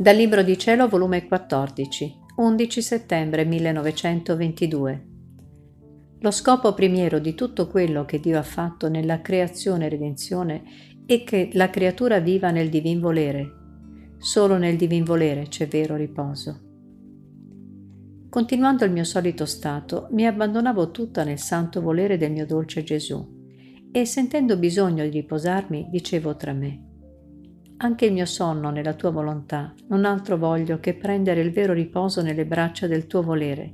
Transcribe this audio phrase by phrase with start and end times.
[0.00, 5.06] Dal Libro di Cielo, volume 14, 11 settembre 1922.
[6.20, 10.62] Lo scopo primiero di tutto quello che Dio ha fatto nella creazione e redenzione
[11.04, 13.46] è che la creatura viva nel divin volere.
[14.16, 16.60] Solo nel divin volere c'è vero riposo.
[18.30, 23.36] Continuando il mio solito stato, mi abbandonavo tutta nel santo volere del mio dolce Gesù
[23.92, 26.89] e sentendo bisogno di riposarmi dicevo tra me,
[27.82, 32.20] anche il mio sonno nella tua volontà, non altro voglio che prendere il vero riposo
[32.20, 33.72] nelle braccia del tuo volere.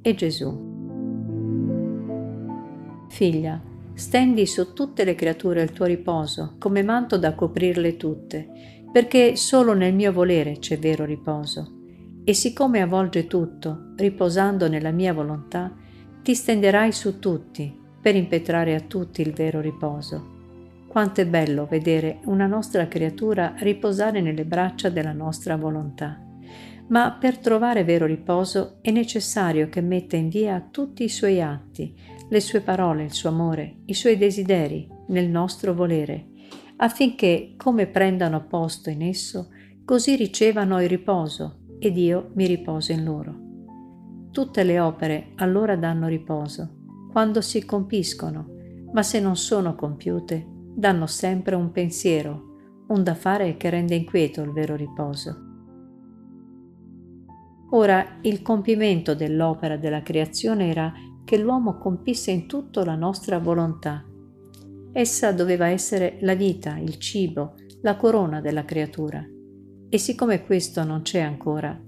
[0.00, 0.74] E Gesù.
[3.08, 3.60] Figlia,
[3.94, 8.48] stendi su tutte le creature il tuo riposo, come manto da coprirle tutte,
[8.92, 11.72] perché solo nel mio volere c'è vero riposo.
[12.22, 15.74] E siccome avvolge tutto, riposando nella mia volontà,
[16.22, 20.34] ti stenderai su tutti, per impetrare a tutti il vero riposo.
[20.96, 26.18] Quanto è bello vedere una nostra creatura riposare nelle braccia della nostra volontà.
[26.88, 31.94] Ma per trovare vero riposo è necessario che metta in via tutti i suoi atti,
[32.30, 36.28] le sue parole, il suo amore, i suoi desideri nel nostro volere,
[36.76, 39.50] affinché come prendano posto in esso,
[39.84, 43.36] così ricevano il riposo ed io mi riposo in loro.
[44.30, 46.78] Tutte le opere allora danno riposo,
[47.12, 48.46] quando si compiscono,
[48.94, 54.42] ma se non sono compiute, danno sempre un pensiero, un da fare che rende inquieto
[54.42, 55.44] il vero riposo.
[57.70, 60.92] Ora il compimento dell'opera della creazione era
[61.24, 64.04] che l'uomo compisse in tutto la nostra volontà.
[64.92, 69.24] Essa doveva essere la vita, il cibo, la corona della creatura.
[69.88, 71.78] E siccome questo non c'è ancora,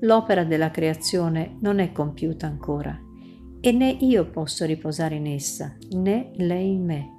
[0.00, 2.98] l'opera della creazione non è compiuta ancora,
[3.60, 7.16] e né io posso riposare in essa, né lei in me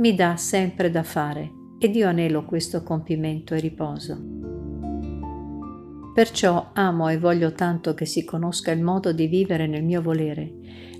[0.00, 4.18] mi dà sempre da fare ed io anelo questo compimento e riposo.
[6.14, 10.52] Perciò amo e voglio tanto che si conosca il modo di vivere nel mio volere.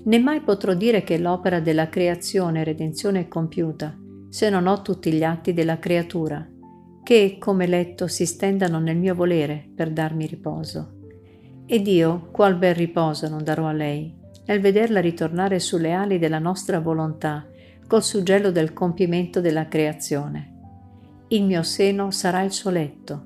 [0.03, 3.97] Né mai potrò dire che l'opera della creazione e redenzione è compiuta,
[4.29, 6.47] se non ho tutti gli atti della creatura,
[7.03, 10.99] che, come letto, si stendano nel mio volere per darmi riposo.
[11.65, 14.15] Ed io, qual bel riposo non darò a lei,
[14.45, 17.50] nel vederla ritornare sulle ali della nostra volontà,
[17.91, 21.25] col suggello del compimento della creazione.
[21.27, 23.21] Il mio seno sarà il suo letto,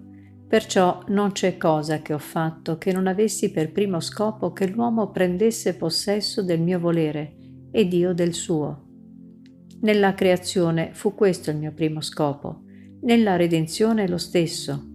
[0.47, 5.11] perciò non c'è cosa che ho fatto che non avessi per primo scopo che l'uomo
[5.11, 7.35] prendesse possesso del mio volere
[7.69, 8.87] ed io del suo.
[9.81, 12.63] Nella creazione fu questo il mio primo scopo,
[13.01, 14.94] nella redenzione lo stesso,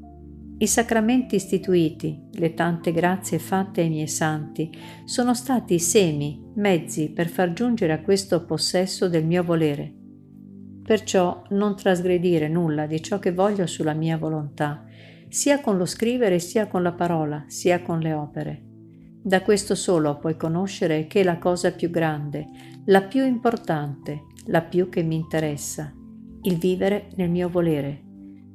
[0.63, 4.71] i sacramenti istituiti, le tante grazie fatte ai miei santi,
[5.07, 9.91] sono stati semi, mezzi per far giungere a questo possesso del mio volere.
[10.83, 14.85] Perciò non trasgredire nulla di ciò che voglio sulla mia volontà,
[15.31, 18.63] sia con lo scrivere sia con la parola, sia con le opere.
[19.23, 22.47] Da questo solo puoi conoscere che è la cosa più grande,
[22.85, 25.91] la più importante, la più che mi interessa,
[26.43, 28.09] il vivere nel mio volere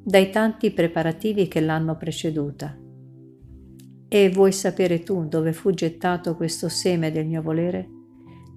[0.07, 2.77] dai tanti preparativi che l'hanno preceduta.
[4.07, 7.89] E vuoi sapere tu dove fu gettato questo seme del mio volere?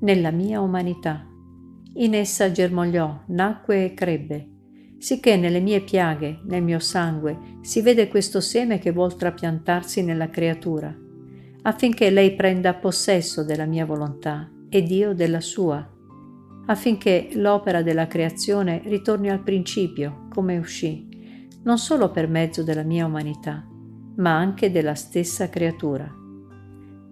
[0.00, 1.26] Nella mia umanità.
[1.94, 4.48] In essa germogliò, nacque e crebbe,
[4.98, 10.28] sicché nelle mie piaghe, nel mio sangue, si vede questo seme che vuol trapiantarsi nella
[10.28, 10.94] creatura,
[11.62, 15.96] affinché lei prenda possesso della mia volontà ed io della sua,
[16.66, 21.07] affinché l'opera della creazione ritorni al principio, come uscì
[21.62, 23.66] non solo per mezzo della mia umanità,
[24.16, 26.08] ma anche della stessa creatura.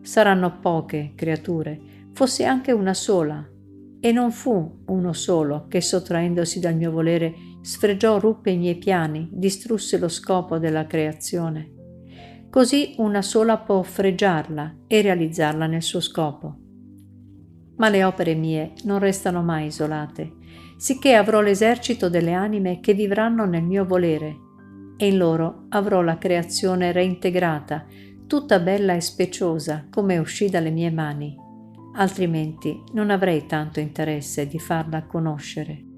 [0.02, 3.46] Saranno poche creature, fosse anche una sola,
[4.00, 9.28] e non fu uno solo che sottraendosi dal mio volere sfregiò, ruppe i miei piani,
[9.32, 11.72] distrusse lo scopo della creazione.
[12.48, 16.65] Così una sola può fregiarla e realizzarla nel suo scopo.
[17.76, 20.32] Ma le opere mie non restano mai isolate,
[20.76, 24.36] sicché avrò l'esercito delle anime che vivranno nel mio volere,
[24.96, 27.86] e in loro avrò la creazione reintegrata,
[28.26, 31.36] tutta bella e speciosa come uscì dalle mie mani,
[31.96, 35.95] altrimenti non avrei tanto interesse di farla conoscere.